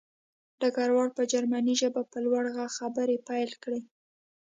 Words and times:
ډګروال 0.59 1.09
په 1.17 1.23
جرمني 1.31 1.73
ژبه 1.81 2.01
په 2.11 2.17
لوړ 2.25 2.43
غږ 2.55 2.71
خبرې 2.79 3.17
پیل 3.27 3.51
کړې 3.63 3.81